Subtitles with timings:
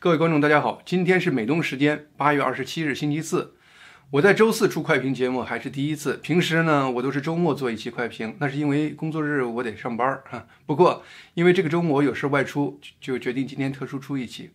[0.00, 3.56] 各位观众，大家好，今天是美东时间八月二十七日，星期四。
[4.10, 10.46] 我在周四出快评节目还是第一次，平时呢我都是周末做一期快评，那是因为工作日我得上班哈。
[10.66, 11.02] 不过
[11.34, 14.50] 因为这个周末我有事外出，就决定今天特殊出一期。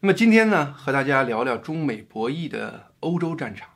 [0.00, 3.70] 那么今天呢，和大家聊聊中美博弈的欧洲战场。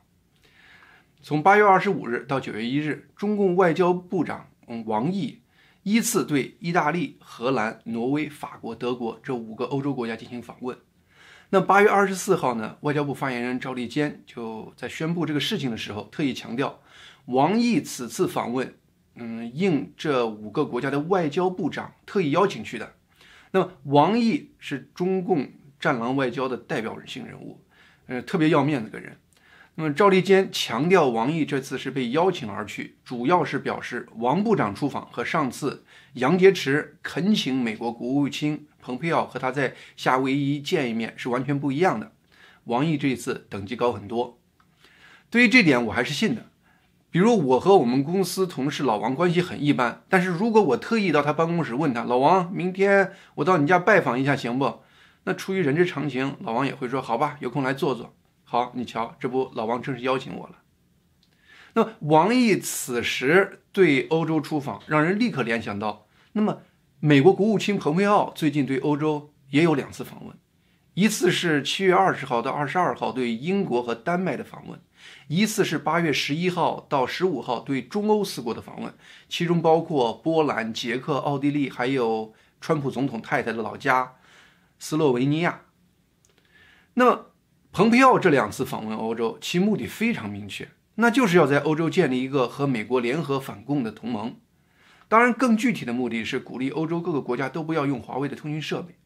[1.23, 4.51] 从八月二十五日到九月一日，中共外交部长
[4.85, 5.41] 王毅。
[5.83, 10.77] 依次对意大利、荷兰、挪威、法国、德国这五个欧洲国家进行访问。
[11.53, 12.77] 那八月二十四号呢？
[12.83, 16.81] 外交部发言人赵立坚就在宣布这个事情的时候，特意强调，
[17.25, 18.73] 王毅此次访问，
[19.17, 22.95] 嗯，应这五个国家的外交部长特意邀请去的。
[23.51, 27.61] 那么，王毅是中共战狼外交的代表性人物，
[28.07, 29.17] 呃，特别要面子的人。
[29.81, 42.13] 那么赵立坚强调，王毅这次是被邀请而去，主要是表示王部长出访和上次杨洁篪恳请美国国务卿蓬佩奥和他在夏威夷见一面是完全不一样的。
[42.65, 44.39] 王毅这次等级高很多，
[45.31, 46.51] 对于这点我还是信的。
[47.11, 54.83] 比如我和我们公司同事老王关系很一般，但是如果我特意到他办公室问他，老王，明天我到你家拜访一下行不？
[55.25, 58.15] 那出于人之常情，老王也会说好吧，有空来坐坐。
[58.53, 60.57] 好，你瞧，这不老王正式邀请我了。
[61.75, 66.63] 那么王毅此时对欧洲出访，让人立刻联想到，那么
[66.99, 70.37] 美国国务卿蓬佩奥最近对欧洲也有两次访问，
[70.95, 74.81] 一次是七月二十号到二十二号对英国和丹麦的访问，
[75.29, 78.93] 一次是八月十一号到十五号对中欧四国的访问，
[79.29, 84.17] 其中包括波兰、捷克、奥地利，还有川普总统太太的老家
[84.81, 85.67] 斯洛维尼亚。
[86.95, 87.27] 那么。
[87.73, 94.35] 蓬佩奥这两次访问欧洲，其目的非常明确，那就是要在欧洲建立一个和美国联合反共的同盟。
[95.07, 98.97] 当然，更具体的目的是鼓励欧洲各个国家都不要用华为的通讯设备。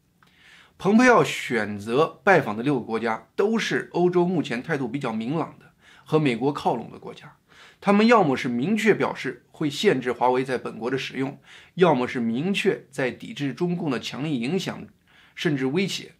[0.79, 7.37] 蓬佩奥选择拜访的六个国家，都是欧洲目前态度比较明朗的、和美国靠拢的国家。
[7.79, 11.39] 他们要么是明确表示会限制华为在本国的使用，
[11.75, 14.87] 要么是明确在抵制中共的强力影响
[15.35, 16.13] 甚至威胁。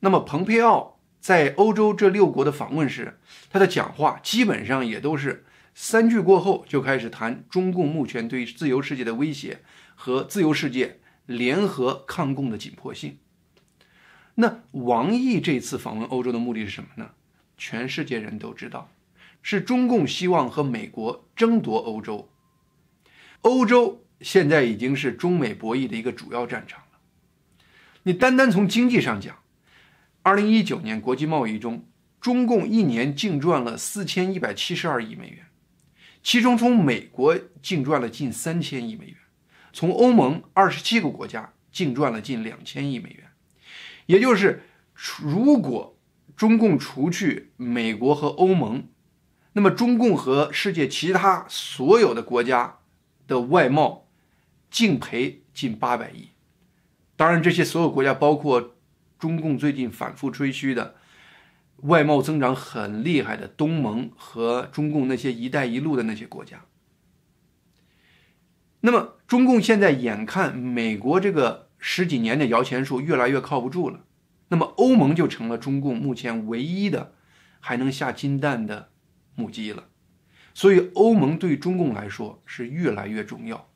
[0.00, 0.93] 那么，蓬佩奥。
[1.24, 3.18] 在欧洲这六国的访问时，
[3.48, 9.62] 他的讲话基本上也都是三句过后就开始谈中共目前对自由世界的威胁
[9.94, 13.16] 和自由世界联合抗共的紧迫性。
[14.34, 17.12] 那王毅这次访问欧洲的目的是什么呢？
[17.56, 18.90] 全世界人都知道，
[19.40, 22.28] 是中共希望和美国争夺欧洲。
[23.40, 26.98] 欧洲现在已经是中美博弈的一个主要战场了。
[28.02, 29.38] 你单单从经济上讲，
[30.24, 31.84] 二零一九年国际贸易中，
[32.18, 35.44] 中共一年净赚了四千一百七十二亿美元，
[36.22, 39.16] 其中从美国净赚了近三千亿美元，
[39.70, 43.26] 从欧盟二十七个国家净赚了近两千亿美元。
[44.06, 44.62] 也就是，
[44.94, 45.94] 如果
[46.34, 48.88] 中共除去美国和欧盟，
[49.52, 52.78] 那么中共和世界其他所有的国家
[53.26, 54.08] 的外贸
[54.70, 56.30] 净赔近八百亿。
[57.14, 58.70] 当然，这些所有国家包括。
[59.24, 60.96] 中共最近反复吹嘘的
[61.76, 66.66] 外贸增长很厉害的东盟和中共那些“一带一路”的那些国家，
[68.80, 74.04] 那么中共现在眼看美国这个十几年的摇钱树越来越靠不住了，
[74.48, 77.14] 那么欧盟就成了中共目前唯一的
[77.60, 78.90] 还能下金蛋的
[79.34, 79.84] 母鸡了，
[80.52, 83.70] 所以欧盟对中共来说是越来越重要。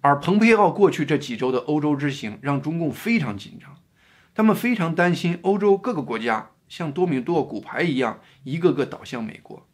[0.00, 3.76] 而蓬佩奥过去这几周的欧洲之行让中共非常紧张。
[4.38, 9.66] 他们非常担心欧洲各个国家像多米诺骨牌一样，一个个倒向美国。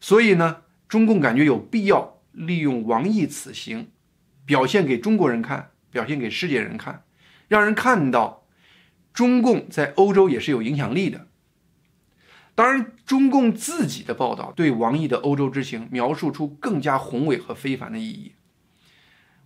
[0.00, 3.92] 所以呢，中共感觉有必要利用王毅此行，
[4.44, 7.04] 表现给中国人看，表现给世界人看，
[7.46, 8.44] 让人看到
[9.12, 11.28] 中共在欧洲也是有影响力的。
[12.56, 18.32] 当然，中共自己的报道对王毅的欧洲之行描述出更加宏伟和非凡的意义。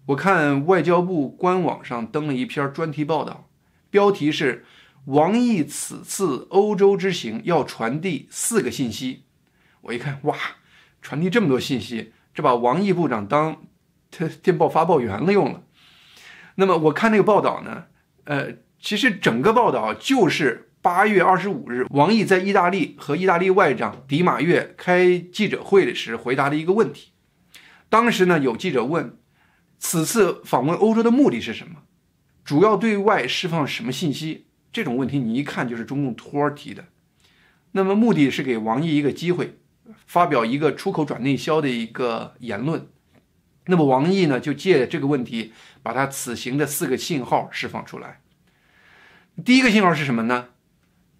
[0.07, 3.51] 我看外交部官网上登了一篇专题报道。
[3.95, 4.65] 标题是
[5.05, 9.27] 王毅此次欧洲之行要传递四个信息。
[9.83, 10.37] 我一看，哇，
[11.01, 13.63] 传递这么多信息，这把王毅部长当
[14.11, 15.63] 他电报发报员了用了。
[16.57, 17.85] 那么我看那个报道呢，
[18.25, 27.13] 呃，其实整个报道就是八月二十五日，王毅在意大利和意大利外长迪马约开记者会的时回答的一个问题。
[27.89, 29.17] 当时呢，有记者问，
[29.79, 31.84] 此次访问欧洲的目的是什么？
[32.45, 34.47] 主要对外释放什么信息？
[34.73, 36.87] 这种问题你一看就是中共托儿提的。
[37.73, 39.59] 那么目的是给王毅一个机会，
[40.07, 42.89] 发表一个出口转内销的一个言论。
[43.67, 45.53] 那么王毅呢，就借这个问题，
[45.83, 48.21] 把他此行的四个信号释放出来。
[49.45, 50.49] 第一个信号是什么呢？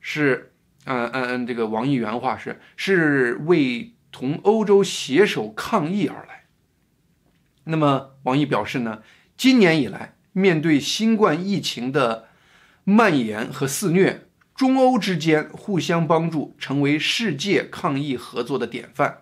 [0.01, 0.53] 是，
[0.85, 6.45] 嗯嗯嗯，这个王毅原话是是为同欧洲携手抗疫而来。
[7.65, 9.03] 那么王毅表示呢，
[9.37, 12.27] 今年以来，面对新冠疫情的
[12.83, 14.27] 蔓延和肆虐，
[14.57, 19.19] 中欧之间互相帮助，成为世界抗疫合作的典范。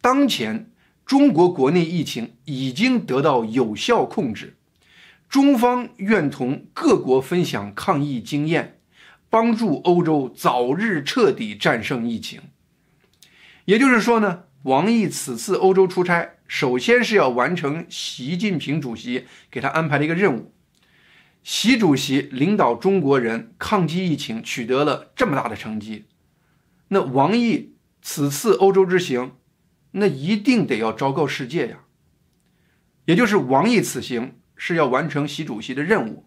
[0.00, 0.70] 当前，
[1.04, 4.56] 中国国内疫情已经得到有效控制，
[5.28, 8.78] 中方愿同各国分享抗疫经验，
[9.28, 12.40] 帮助欧洲早日彻底战胜疫情。
[13.64, 16.36] 也就是说呢，王毅此次欧洲出差。
[16.52, 20.52] 首先是要完成习近平主席给他安排的一个任务。
[21.42, 26.04] 习主席领导中国人抗击疫情，取得了这么大的成绩，
[26.88, 29.32] 那王毅此次欧洲之行，
[29.92, 31.78] 那一定得要昭告世界呀。
[33.06, 36.26] 也就是王毅此行是要完成习主席的任务，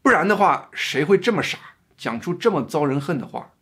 [0.00, 1.58] 不然的话，谁会这么傻，
[1.98, 3.54] 讲出这么遭人恨的话？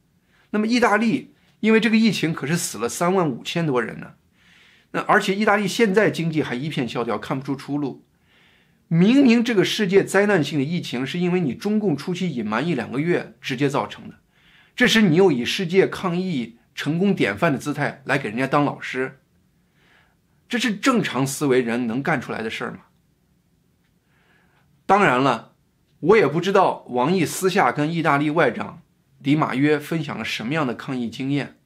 [0.50, 4.16] 那么意大利因为这个疫情可是死了三万五千多人呢。
[4.92, 8.04] 那而且意大利现在经济还一片萧条，看不出出路。
[8.88, 14.16] 明明这个世界灾难性的疫情是因为你中共初期隐瞒一两个月直接造成的，
[14.76, 19.20] 这时你又以世界抗疫成功典范的姿态来给人家当老师，
[20.46, 22.80] 这是正常思维人能干出来的事儿吗？
[24.84, 25.54] 当然了，
[26.00, 28.82] 我也不知道王毅私下跟意大利外长
[29.22, 31.56] 迪马约分享了什么样的抗疫经验，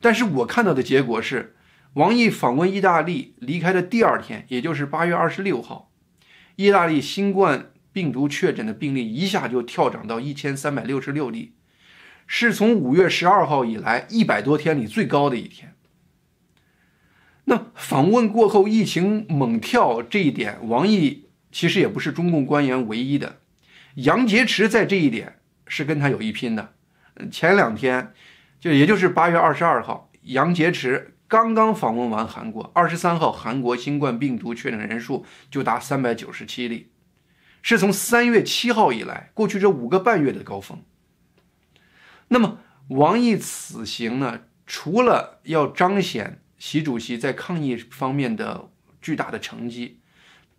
[0.00, 1.56] 但是我看到的结果是。
[1.94, 5.90] 王毅访问意大利离开的第二天，也就是八月二十六号，
[6.54, 11.54] 意大利新冠病毒确诊的病例一下就跳涨到一千三百六十六例，
[12.28, 15.74] 是从五月十二号以来一百多天里最高的一天。
[17.46, 23.40] 那访问过后疫情猛跳这一点，王毅其实也不是中共官员唯一的，
[23.96, 26.74] 杨洁篪在这一点是跟他有一拼的。
[27.32, 28.12] 前两天，
[28.60, 31.06] 就也就是八月二十二号，杨洁篪。
[31.30, 36.90] 刚刚访问完韩国，二十三号，韩国新冠病毒确诊人数就达三百九十七例，
[37.62, 40.82] 是从三月七号以来过去这五个半月的高峰。
[42.26, 48.68] 那么，王毅此行呢，除了要彰显习主席在抗疫方面的
[49.00, 50.00] 巨大的成绩，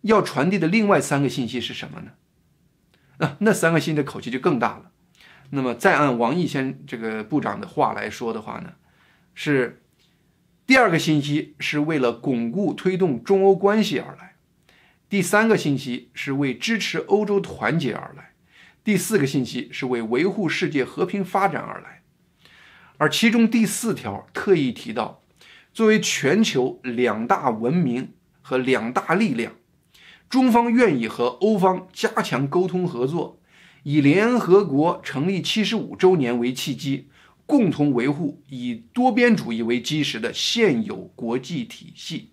[0.04, 2.12] 要传递的另外三个信息是什么呢？
[3.18, 4.92] 那那三个信的口气就更大了。
[5.50, 8.76] 那么，再按王毅先这个部长的话来说的话呢，
[9.36, 9.80] 是。
[10.72, 14.36] 第二个信息是为了巩固推动中欧关系而来，
[15.10, 18.32] 第三个信息是为支持欧洲团结而来，
[18.82, 22.04] 第四个信息是为维护世界和平发展而来。
[22.96, 25.22] 而其中第四条特意提到，
[25.74, 29.52] 作为全球两大文明和两大力量，
[30.30, 33.42] 中方愿意和欧方加强沟通合作，
[33.84, 37.10] 以联合国成立七十五周年为契机。
[37.46, 42.30] 共同维护以多边主义为基石的现有国际体系。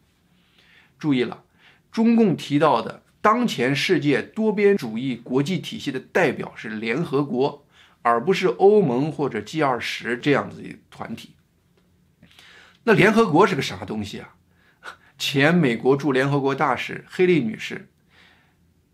[0.98, 1.44] 注意了，
[1.90, 7.66] 中共提到的当前世界多边主义国际体系的代表是联合国，
[8.02, 11.34] 而不是欧盟或者 G 二十这样子的团体。
[12.84, 14.36] 那联合国是个啥东西啊？
[15.18, 17.88] 前美国驻联合国大使黑利女士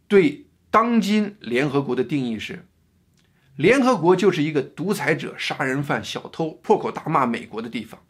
[0.08, 2.66] 对当今联合国的定义是。
[3.56, 8.00] 联合国就是一个独裁者、杀人犯、小偷破口大骂美国的地方，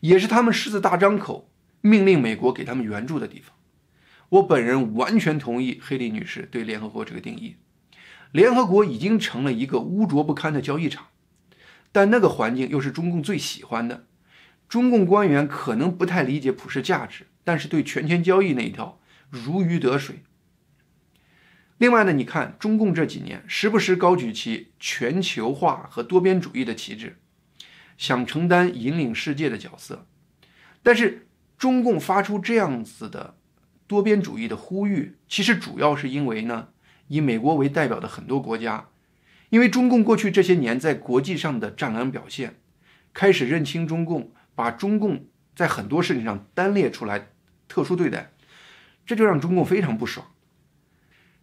[0.00, 3.56] 也是他们狮子大张口命令美国给他们援助的地方。
[4.28, 7.56] 我本人完全同意黑利女士对联合国这个定义。
[8.32, 11.06] 联合国已经成了一个污浊不堪的交易场，
[11.90, 14.04] 但那个环境又是中共最喜欢的。
[14.68, 20.22] 中共官员可能不太理解普世价值，但是对权钱交易那一套如鱼得水。
[21.82, 27.18] 另外呢，你看中共这几年时不时高举起全球化和多边主义的旗帜，
[27.98, 30.06] 想承担引领世界的角色。
[30.84, 31.26] 但是
[31.58, 33.34] 中共发出这样子的
[33.88, 36.68] 多边主义的呼吁，其实主要是因为呢，
[37.08, 38.86] 以美国为代表的很多国家，
[39.50, 42.60] 因为中共过去这些年在国际上的战狼表现，
[43.12, 47.30] 开始认清中共，把中共在很多事情上单列出来，
[47.66, 48.30] 特殊对待，
[49.04, 50.28] 这就让中共非常不爽。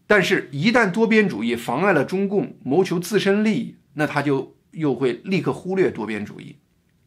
[0.09, 6.55] 但是，一旦多边主义妨碍了中共谋求自身利益，那他就又会立刻忽略多边主义，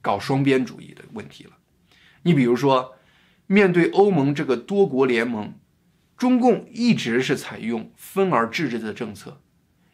[0.01, 1.51] 搞双边主义的问题了。
[2.23, 2.95] 你比如说，
[3.49, 5.53] 面对欧盟这个多国联盟，
[6.17, 9.41] 中共一直是采用分而治之的政策，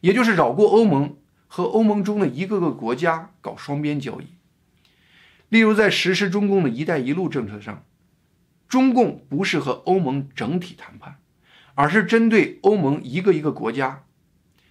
[0.02, 4.26] 也就是绕过欧盟和欧盟中的一个个国家搞双边交易。
[5.48, 7.86] 例如，在实施中共的一带一路政策上，
[8.68, 11.16] 中共不是和欧盟整体谈判。
[11.78, 14.02] 而是针对欧盟一个一个国家，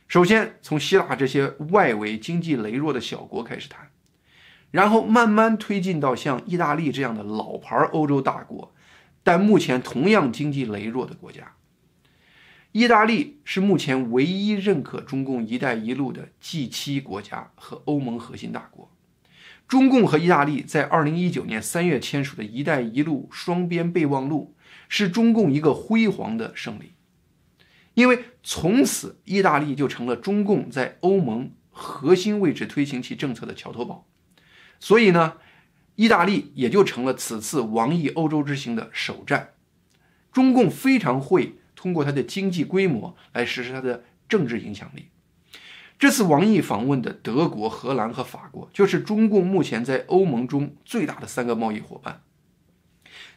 [0.09, 3.89] 首先从希腊这些外围经济羸弱的小国开始谈，
[4.71, 8.73] 然后慢慢推进到像意大利这样的老牌欧洲大国，
[9.23, 11.53] 但目前同样经济羸弱的国家。
[12.73, 18.91] 意大利是目前唯一认可中共“一带一路”的 G7 国家和欧盟核心大国。
[19.65, 24.53] 中共和意大利在2019年3月签署的一带一路双边备忘录，
[24.89, 26.91] 是中共一个辉煌的胜利。
[27.97, 34.05] 因为从此，意大利就成了中共在欧盟核心位置推行其政策的桥头堡，
[34.79, 35.37] 所以呢，
[35.95, 39.53] 意大利也就成了此次王毅欧洲之行的首站。
[40.31, 45.07] 中共非常会通过它的经济规模来实施它的政治影响力。
[45.97, 52.21] 这次王毅访问的德国、荷兰和法国，就是中共目前在欧盟中最大的三个贸易伙伴。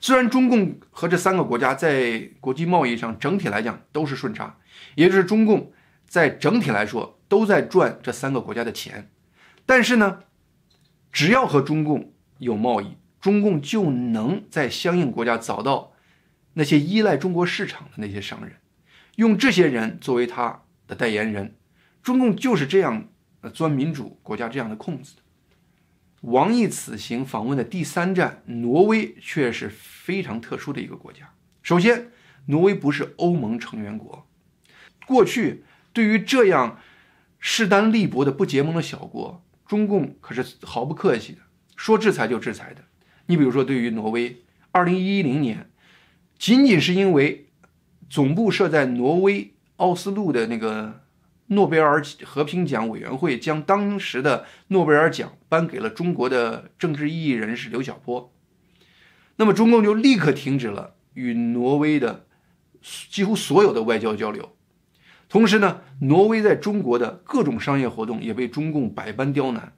[0.00, 4.56] 虽然中共和这三个国家在国际贸易上整体来讲都是顺差，
[4.94, 5.72] 也就是中共
[6.06, 9.10] 在整体来说都在赚这三个国家的钱，
[9.66, 10.20] 但是呢，
[11.12, 15.92] 只要和中共有贸易，中共就能在相应国家找到
[16.54, 18.56] 那些依赖中国市场的那些商人，
[19.16, 21.56] 用这些人作为他的代言人。
[22.02, 23.08] 中共就是这样
[23.52, 25.16] 钻民主国家这样的空子。
[26.20, 31.32] 王毅此行访问的第三站，挪威却是非常特殊的一个国家。
[31.62, 32.10] 首先，
[32.46, 34.26] 挪威不是欧盟成员国。
[35.06, 36.78] 过去，对于这样
[37.38, 41.38] 势单力薄的不结盟的小国，中共可是毫不客气的，
[41.76, 42.82] 说制裁就制裁的。
[43.26, 45.70] 你比如说，对于挪威，二零一零年，
[46.38, 47.48] 仅仅是因为
[48.08, 51.04] 总部设在挪威奥斯陆的那个。
[51.52, 58.32] 诺贝尔和平奖委员会将当时的诺贝尔奖颁给了中国的政治异议人士刘晓波，
[59.34, 62.26] 那么中共就立刻停止了与挪威的
[63.10, 64.54] 几乎所有的外交交流。
[65.28, 69.72] 同时呢，挪威在中国的各种商业活动也被中共百般刁难，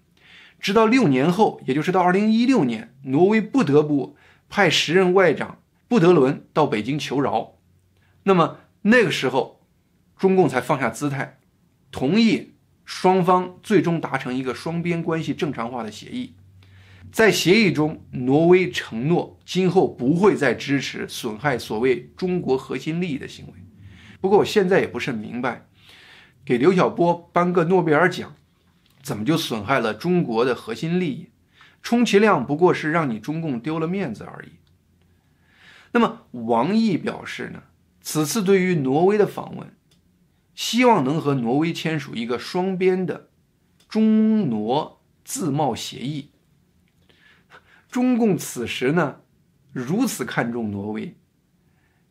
[0.60, 4.16] 直到六年后，也就是到二零一六年，挪威不得不
[4.50, 7.54] 派时任外长布德伦到北京求饶，
[8.24, 9.62] 那么那个时候，
[10.18, 11.38] 中共才放下姿态。
[11.92, 16.34] 同意双方最终达成一个双边关系正常化的协议，
[17.12, 23.52] 在协议中，挪威承诺今后不会再支持损害所谓中国核心利益的行为。
[24.20, 25.66] 不过，我现在也不是很明白，
[26.44, 28.34] 给刘晓波颁个诺贝尔奖，
[29.02, 31.28] 怎么就损害了中国的核心利益？
[31.82, 34.52] 充其量不过是让你中共丢了面子而已。
[35.92, 37.64] 那么，王毅表示呢，
[38.00, 39.74] 此次对于挪威的访问。
[40.54, 43.30] 希望能和挪威签署一个双边的
[43.88, 46.30] 中挪自贸协议。
[47.88, 49.20] 中共此时呢
[49.72, 51.16] 如此看重挪威，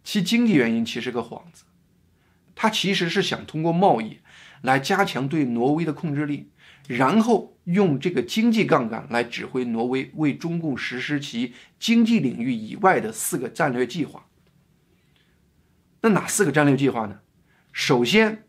[0.04, 1.64] 其经济原因其实个幌子，
[2.56, 4.20] 他其实是想通过贸易
[4.62, 6.50] 来加强对挪威的控制力，
[6.88, 14.28] 然后用这个经济杠杆来指挥挪威为中共实施其经济领域以外的四个战略计划。
[16.02, 17.20] 那哪四个战略计划呢？
[17.72, 18.44] 首先，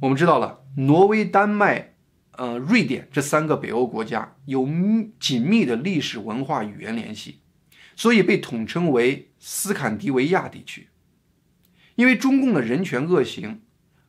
[0.00, 1.94] 我们知道了，挪威、丹麦、
[2.32, 7.40] 呃、瑞典这三个北欧国家有密紧密的历史文化语言联系，
[7.94, 10.88] 所以被统称为斯堪的维亚地区。
[11.96, 13.60] 因为中共的人权恶行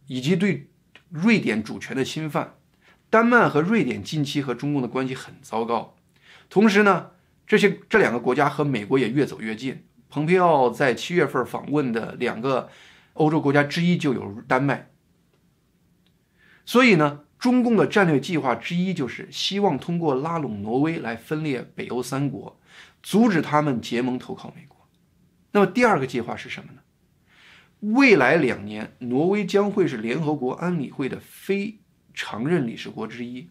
[0.08, 0.70] 以及对
[1.10, 2.56] 瑞典主权的侵犯，
[3.10, 5.98] 丹麦和瑞典近期和中共的关系很糟糕。
[6.50, 7.12] 同时呢，
[7.46, 9.84] 这些这两个国家和美国也越走越近。
[10.10, 12.70] 蓬佩奥在七月份访问的两个。
[13.14, 14.90] 欧洲国家之一就有丹麦，
[16.66, 22.60] 所以呢，中共的战略计划之一就是希望通过拉拢挪威来分裂北欧三国，
[23.04, 24.88] 阻止他们结盟投靠美国。
[25.52, 26.82] 那么第二个计划是什么呢？
[27.96, 31.80] 未来两年，挪威将会是联合国安理会的非
[32.14, 33.50] 常任理事国之一，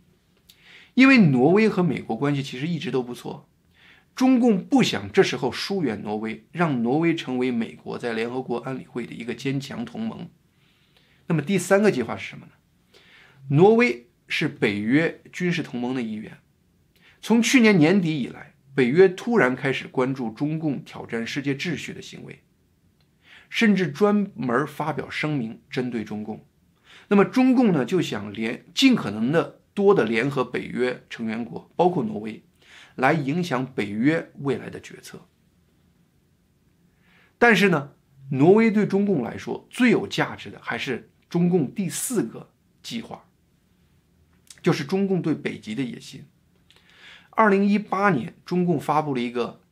[0.95, 3.49] 因为挪威和美国关系其实一直都不错。
[4.15, 10.29] 中共不想这时候疏远挪威，让挪威成为美国在联合国安理会的一个坚强同盟。
[11.27, 12.53] 那么第三个计划是什么呢？
[13.49, 16.39] 挪威是北约军事同盟的一员。
[17.23, 22.43] 从去年年底以来，北约突然开始关注中共挑战世界秩序的行为，
[23.49, 26.47] 甚至专门发表声明针对中共。
[27.09, 32.43] 那么中共呢，就想联尽可能的多的联合北约成员国，包括挪威。
[32.97, 35.27] 来影响北约未来的决策，
[37.39, 37.93] 但是呢，
[38.31, 42.51] 挪威对中共来说最有价值的还是中共第四个
[42.83, 43.25] 计划，
[44.63, 46.27] 就是中共对北极的野心。
[47.31, 49.63] 二零一八年，中共发布了一个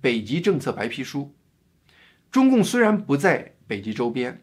[0.00, 1.34] 北极政策白皮书。
[2.30, 4.42] 中共虽然不在北极周边，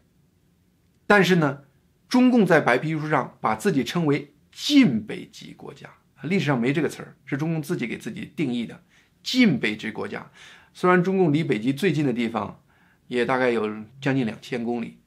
[1.06, 1.64] 但是呢，
[2.08, 5.90] 中共在白皮书上把自己称为近北极国家，
[6.22, 8.82] 历史上没这个词儿，是中共自己给自己定义的。
[9.22, 10.30] 晋北之国家，
[10.72, 12.62] 虽然中共离北极最近的地方
[13.06, 13.68] 也大概有
[14.00, 14.98] 将近两千公里，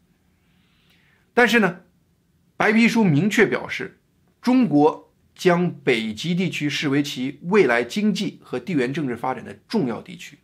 [1.34, 1.82] 但是呢，
[2.58, 4.00] 白皮书明确表示，
[4.42, 10.40] 中国将北极地区视为其未来经济和地缘政治发展的重要地区。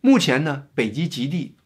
[0.00, 1.56] 目前呢，北极极地。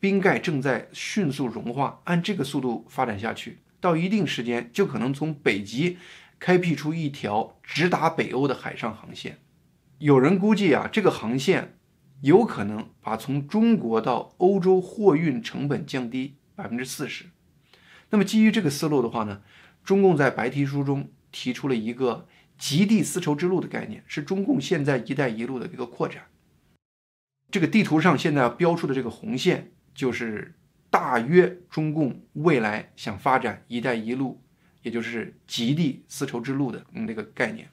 [0.00, 5.98] 冰盖正在迅速融化，按这个速度发展下去，到一定时间就可能从北极
[6.38, 9.38] 开辟出一条直达北欧的海上航线。
[9.98, 11.78] 有人估计啊，这个航线
[12.20, 17.26] 有可能把从中国到欧洲货运成本降低百分之四十。
[18.10, 19.42] 那么基于这个思路的话呢，
[19.82, 22.26] 中共在白皮书中提出了一个
[22.56, 26.24] 极地丝绸之路的概念，是中共现在“一带一路”的一个扩展。
[27.50, 29.72] 这个地图上现在标出的这个红线。
[29.94, 30.54] 就是
[30.90, 34.40] 大约中共未来想发展“一带一路”，
[34.82, 37.68] 也就是极地丝绸之路的那个概念。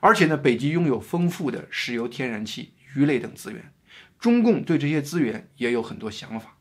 [0.00, 3.72] 而且呢，北极拥有丰富的石油、天然气、鱼类等资源，
[4.18, 6.56] 中共对这些资源也有很多想法。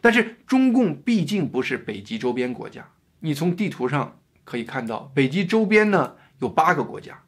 [0.00, 2.88] 但是中共毕竟不是北极周边国家，
[3.20, 7.22] 你从地图上可以看到，北极周边呢有八个国家。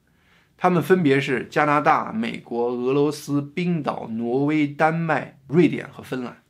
[0.57, 6.41] 他们分别是加拿大、美国、俄罗斯、冰岛、挪威、丹麦、瑞典和芬兰。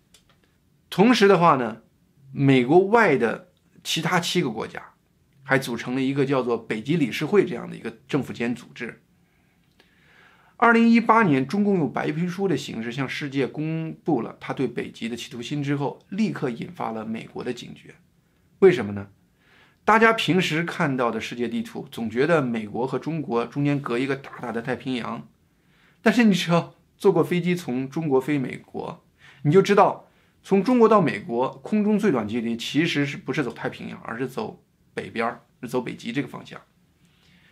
[0.90, 1.78] 同时的话呢，
[2.30, 3.51] 美国外的
[3.82, 4.82] 其他七个国家
[5.42, 9.02] 还组成了一个叫做北极理事会这样的一个政府间组织。
[10.56, 17.96] 二零一八年，中共用白皮书的形式向世界公布了他对北极的企图心之后，立刻引发了美国的警觉。
[18.60, 19.08] 为什么呢？
[19.84, 25.26] 大家平时看到的世界地图，总觉得美国和中国中间隔一个大大的太平洋，
[26.00, 29.04] 但是你只要坐过飞机从中国飞美国，
[29.42, 30.06] 你就知道，
[30.42, 36.60] 从中国到美国空中最短距离其实是不是走太平洋，而是走北边儿是走北极这个方向。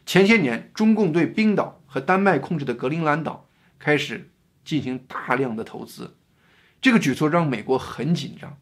[0.04, 3.48] 前些年，中共对冰岛和丹麦控制的格陵兰岛
[3.78, 4.30] 开始
[4.64, 6.16] 进行大量的投资，
[6.80, 8.58] 这个举措让美国很紧张。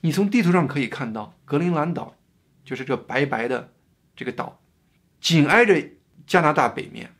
[0.00, 2.16] 你从地图上可以看到格陵兰岛。
[2.64, 3.74] 就是这白白的
[4.16, 4.58] 这个岛，
[5.20, 5.86] 紧挨着
[6.26, 7.14] 加拿大北面。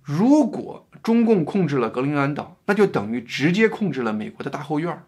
[0.00, 5.04] 如果中共控制了格陵兰岛，那就等于直接控制了美国的大后院儿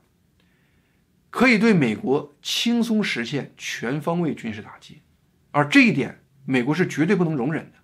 [1.35, 5.03] 可以对美国轻松实现全方位军事打击，
[5.51, 7.79] 而这一点美国是绝对不能容忍的。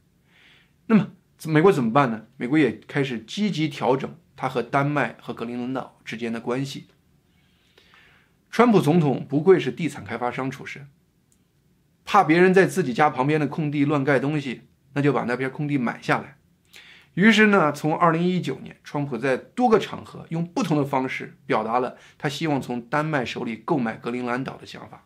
[0.86, 1.10] 那么
[1.46, 2.26] 美国怎么办呢？
[2.36, 6.86] 美国也开始积极调整它和丹麦和格陵兰岛之间的关系。
[8.52, 10.88] 川普总统不愧是地产开发商出身。
[12.04, 14.60] 怕别人在自己家旁边的空地乱盖东西，
[14.92, 16.36] 那就把那片空地买下来。
[17.14, 25.04] 于是呢，从二零一九年，川普在多个场合用不同的方式表达了他希望从丹麦手里购买格陵兰岛的想法。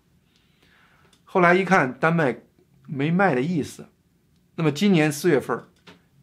[1.24, 2.40] 后来一看，丹麦
[2.86, 3.88] 没卖的意思。
[4.56, 5.64] 那么今年四月份，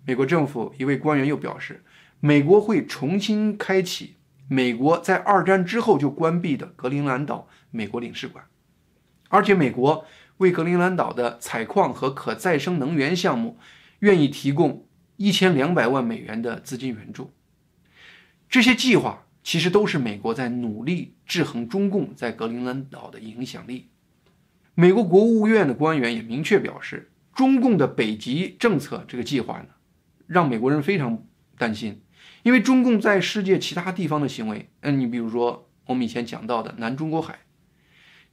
[0.05, 1.83] 美国政府一位官员又表示，
[2.19, 4.17] 美国会重新开启
[4.47, 8.45] 美国在二战之后就关闭的格陵兰岛美国领事馆，
[9.29, 10.05] 而且美国。
[10.37, 13.59] 为格陵兰岛的采矿和可再生能源项目，
[13.99, 14.87] 愿意提供
[15.21, 17.31] 一千两百万美元的资金援助。
[18.49, 23.91] 这些计划其实都是美国在努力制衡中共在格陵兰岛的影响力。
[24.73, 29.67] 美国国务院的官员也明确表示，中共的北极政策这个计划呢，
[30.25, 31.23] 让美国人非常
[31.55, 32.01] 担心，
[32.41, 37.41] 因为中共在世界其他地方的行为，嗯，你比如说我们以前讲到的南中国海。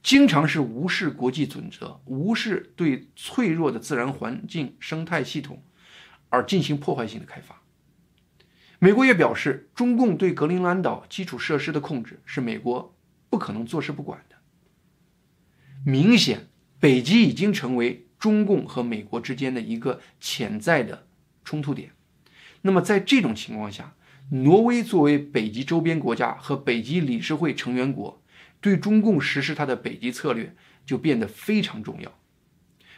[0.01, 5.61] 经常是无视国际准则，无视对脆弱的自然环境生态系统，
[6.29, 7.61] 而进行破坏性的开发。
[8.79, 12.95] 美国也表示，中共对格陵兰岛基础设施的控制是美国
[13.29, 14.35] 不可能坐视不管的。
[15.85, 16.47] 明显，
[16.79, 21.07] 北极已经成为中共和美国之间的一个潜在的
[21.43, 21.91] 冲突点。
[22.61, 23.95] 那么，在这种情况下，
[24.31, 28.21] 挪威作为北极周边国家和北极理事会成员国。
[28.61, 30.53] 对中共实施它的北极策略
[30.85, 32.13] 就变得非常重要。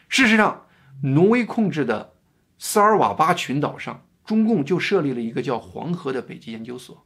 [0.10, 0.66] 事实上，
[1.04, 2.16] 挪威控制的
[2.64, 7.04] 斯尔瓦巴群岛上，中共就设立了一个叫黄河的北极研究所。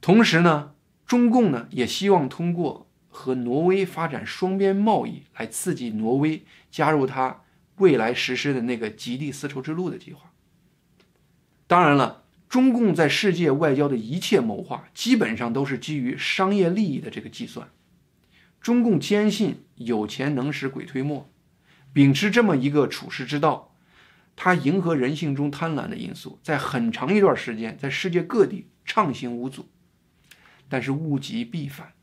[0.00, 7.42] 同时呢，中共呢也希望通过和挪威发展双边贸易来刺激挪威加入它
[7.78, 10.30] 未来实施的那个极地丝绸之路的计划。
[11.66, 12.22] 当然了。
[12.48, 17.70] 中共在世界外交的一切谋划，基本上都是基于商业利益的这个计算。
[18.60, 21.28] 中共坚信有钱能使鬼推磨，
[21.92, 23.74] 秉持这么一个处世之道，
[24.36, 29.68] 它迎合人性中贪婪的因素，在很长一段时间在世界各地畅行无阻。
[30.68, 31.94] 但是物极必反，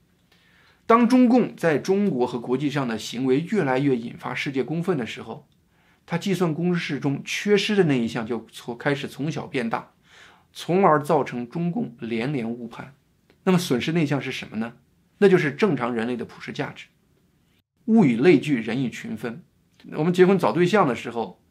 [0.86, 5.48] 当中共在中国和国际上的行为越来越引发世界公愤的时候，
[6.06, 9.92] 它计算公式中缺失的那一项就从开始从小变大，
[10.52, 12.96] 从而造成中共连连误判。
[13.44, 14.74] 那么损失那项是什么呢？
[15.18, 16.88] 那就是正常人类的普世价值。
[17.86, 19.44] 物以类聚，人以群分。
[19.92, 21.43] 我们结婚找对象的时候，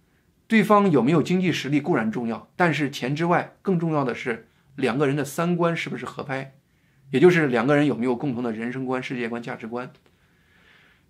[0.52, 6.56] 对方有没有经济实力固然重要，但是钱之外，更重要的是两个人的三观是不是合拍，
[7.10, 9.90] 也就是两个人有没有共同的人生观、世界观、价值观。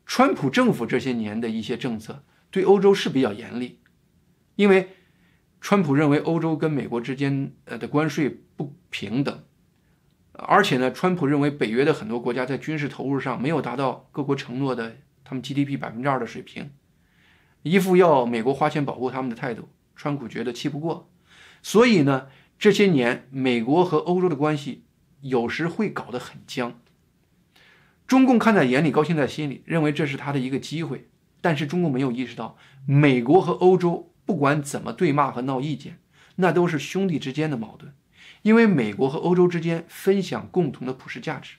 [0.07, 3.81] 川普政府这些年的一些政策对欧洲是比较严厉，
[4.55, 4.91] 因为
[5.61, 9.43] 川普认为欧洲跟美国之间呃的关税不平等。
[10.35, 16.71] 而且呢，川普认为北约的很多国家在军事投入上没有达到各国承诺的他们 GDP 百分之二的水平，
[17.63, 21.11] 一副要美国花钱保护他们的态度，川普觉得气不过，
[21.63, 24.85] 所以呢，这些年美国和欧洲的关系
[25.21, 26.79] 有时会搞得很僵。
[28.07, 31.09] 中共看在眼里，高兴在心里，认为这是他的一个机会，
[31.41, 35.99] 但是中共没有意识到，美国和欧洲不管怎么对骂和闹意见，
[36.37, 37.95] 那都是兄弟之间的矛盾。
[38.43, 41.55] 因为美国和欧洲之间分享共同的普世价值，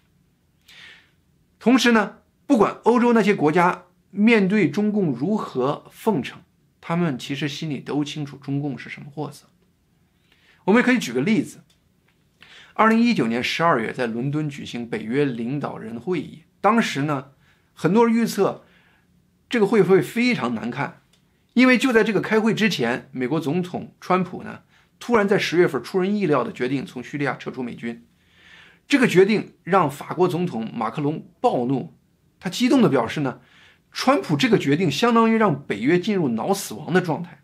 [1.57, 3.85] 同时呢，不管欧洲那些国家
[4.15, 6.39] 面对中共如何奉承，
[6.79, 9.47] 他们其实心里都清楚中共是什么货色。
[10.65, 11.61] 我们可以举个例子：，
[12.75, 17.31] 二零一九年十二月在伦敦举行北约领导人会议，当时呢，
[17.73, 18.63] 很多人预测
[19.49, 21.01] 这个会会非常难看，
[21.53, 24.61] 因为就在这个开会之前，美国总统川普呢。
[24.99, 28.05] 突然在十月份出人意料的决定从叙利亚撤出美军，
[28.87, 31.97] 这个决定让法国总统马克龙暴怒，
[32.39, 33.41] 他激动的表示呢，
[33.93, 37.43] 川普这个决定相当于让北约进入脑死亡的状态。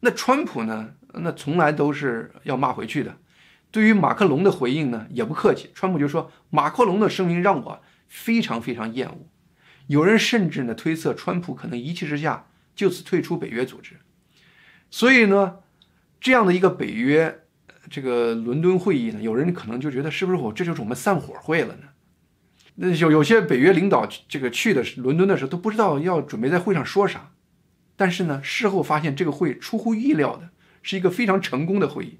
[0.00, 3.16] 那川普呢，那从来都是要骂回去的。
[3.70, 9.28] 对于马克龙的回应呢，也不客气，川普就说马克龙的声明让我非常非常厌恶。
[9.86, 14.00] 有人甚至呢推测川普可能一气之下就此退出北约组织。
[14.90, 15.58] 所以呢。
[16.20, 17.42] 这样的一个北约
[17.90, 21.88] 这个伦敦会议呢，有人可能就觉得是不是我这就是我们散伙会了呢？
[22.76, 27.30] 那有有些北约领导这个去的伦敦的时候都不知道要准备在会上说啥，
[27.96, 30.50] 但是呢，事后发现这个会出乎意料的
[30.82, 32.18] 是一个非常成功的会议，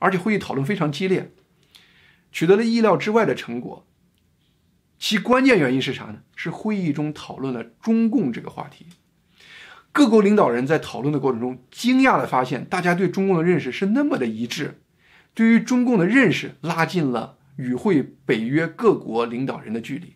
[0.00, 1.32] 而且会议讨论非常激烈，
[2.32, 3.86] 取得了意料之外的成果。
[4.98, 6.22] 其关键原因是啥呢？
[6.34, 8.86] 是会议中讨论了中共这个话题。
[9.92, 14.80] 各国领导人在讨论的过程中，惊讶地发现，大家对中共的认识是那么的一致，
[15.34, 20.14] 对于中共的认识拉近了与会北约各国领导人的距离。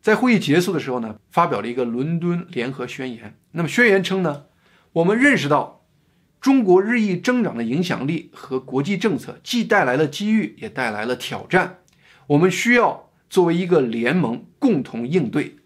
[0.00, 3.36] 在会议结束的时候呢，发表了一个伦敦联合宣言。
[3.52, 4.46] 那么宣言称呢，
[4.92, 5.84] 我们认识到，
[6.40, 11.80] 中国日益增长的影响力和国际政策既带来了机遇，也带来了挑战，
[12.28, 15.56] 我们需要作为一个联盟共同应对。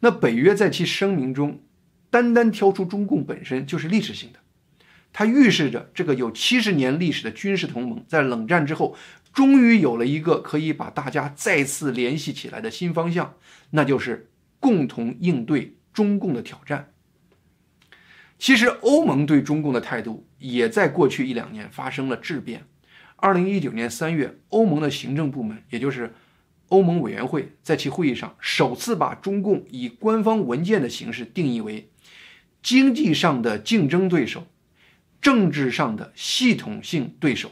[0.00, 1.60] 那北约在其声明中，
[2.08, 4.38] 单单挑出中共本身就是历史性的，
[5.18, 8.96] 它预示着这个有七十年历史的军事同盟，在冷战之后，
[9.32, 13.34] 终于有了一个可以把大家再次联系起来的新方向，
[13.70, 16.92] 那就是共同应对中共的挑战。
[18.38, 22.62] 其实，欧盟对中共的态度也在过去一两年发生了质变。
[23.16, 26.14] 二零一九年三月，欧盟的行政部门，也就是。
[26.68, 31.90] 欧盟委员会在其会议上首次把中共以官方文件的形式定义为
[32.62, 34.46] 经济上的竞争对手、
[35.20, 37.50] 政治上的系统性对手。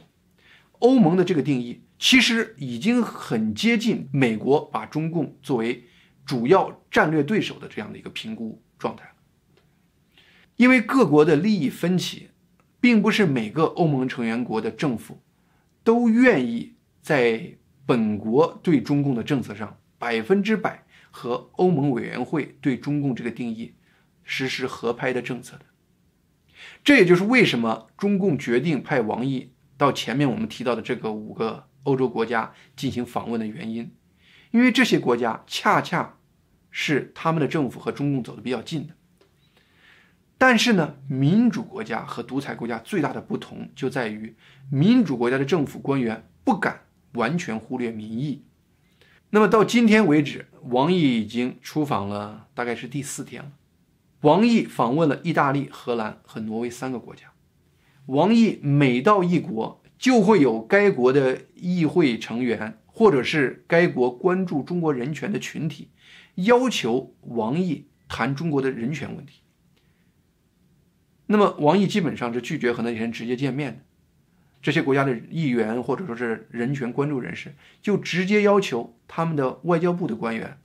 [0.79, 5.85] 欧盟的这个定义其实已经很接近美国把中共作为
[6.25, 9.15] 主要战略对手的这样的一个评估状态。
[10.57, 12.29] 因为各国的利益分歧，
[12.81, 15.21] 并不是每个欧盟成员国的政府
[15.83, 17.57] 都愿意在。
[17.89, 23.77] 本国对中共的政策上，百分之百和欧盟委员会对中共这个定义
[24.25, 25.65] 实施合拍的政策的。
[26.85, 33.91] 这也就是为什么中共决定派王毅到前面我们提到的这个五个欧洲国家进行访问的原因，
[34.51, 36.17] 因为这些国家恰恰
[36.71, 38.95] 是他们的政府和中共走得比较近的。
[40.39, 44.37] 但是呢，民主国家和独裁国家最大的不同就在于，
[44.71, 46.83] 民主国家的政府官员不敢。
[47.13, 48.45] 完全忽略民意。
[49.31, 53.53] 那么到今天为止，王毅已经出访了，大概是第四天了。
[54.23, 57.33] 王毅访问了意大利、荷兰和挪威三个国家。
[58.07, 65.91] 王毅每到一国，就会有该国的议会成员或者是该国关注中国人权的群体，
[66.37, 69.43] 要求王毅谈中国的人权问题。
[71.27, 73.79] 那么王毅基本上是拒绝和那些人直接见面的。
[74.63, 80.59] 这些国家的议员或者说是人权关注人士，就直接要求他们的外交部的官员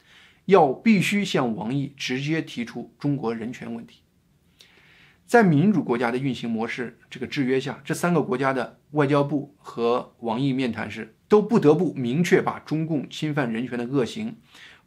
[0.52, 4.02] 要必须向王毅直接提出中国人权问题。
[5.26, 14.36] 在民主国家的运行模式这个制约下，这三个国家的外交部和王毅面谈时，都不得不明确把中共侵犯人权的恶行，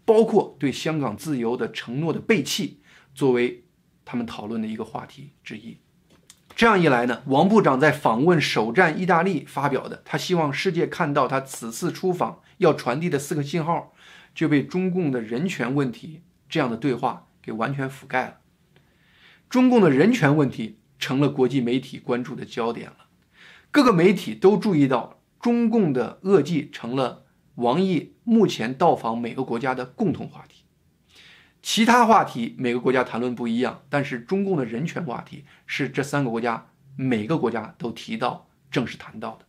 [0.05, 2.83] 包括对香港自由的承诺的背弃，
[3.15, 3.65] 作为
[4.05, 5.79] 他们讨论的一个话题之一。
[6.55, 13.94] 这样一来呢，王部长在访问首站意大利发表的，他希望世界看到他此次出访要传递的四个信号，
[14.35, 18.41] 就被中共的人权问题这样的对话给完全覆盖了。
[19.49, 23.07] 中共的人权问题成了国际媒体关注的焦点了，
[23.71, 27.25] 各个媒体都注意到中共的恶迹成了
[27.57, 30.65] 王毅目前到访每个国家的共同话题。
[31.63, 36.67] 其他话题每个国家谈论不一样，但是中共的人权话题是这三个国家
[36.97, 39.47] 每个国家都提到、正式谈到的。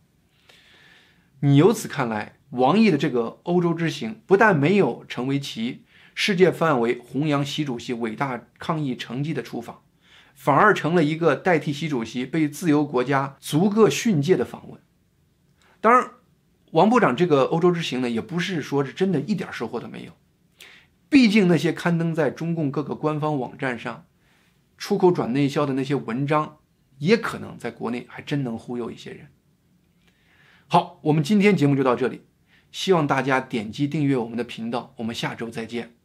[1.40, 9.82] 你由此看来，王毅的这个欧洲之行不但没有成为其世界范围弘扬习主席伟大抗疫成绩的出访，
[10.34, 14.80] 反而成了一个代替习主席被自由国家逐个训诫的访问。
[15.80, 16.10] 当然，
[16.70, 20.12] 王部长这个欧洲之行呢，也不是说是真的一点收获都没有。
[21.08, 24.06] 毕竟那些刊登在中共各个官方网站上、
[24.78, 26.58] 出口转内销的那些文章，
[26.98, 29.28] 也可能在国内还真能忽悠一些人。
[30.66, 32.22] 好，我们今天节目就到这里，
[32.76, 35.95] 希望大家点击订阅我们的频道，我们下周再见。